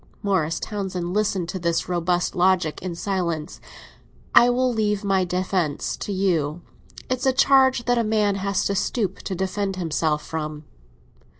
Morris 0.23 0.59
Townsend 0.59 1.13
listened 1.13 1.47
to 1.49 1.59
this 1.59 1.87
robust 1.87 2.33
logic 2.35 2.81
in 2.81 2.95
silence. 2.95 3.61
"I 4.33 4.49
will 4.49 4.73
leave 4.73 5.03
my 5.03 5.23
defence 5.25 5.95
to 5.97 6.11
you; 6.11 6.63
it's 7.07 7.27
a 7.27 7.31
charge 7.31 7.85
that 7.85 7.99
a 7.99 8.03
man 8.03 8.37
has 8.37 8.65
to 8.65 8.73
stoop 8.73 9.19
to 9.19 9.35
defend 9.35 9.75
himself 9.75 10.23
from." 10.25 10.63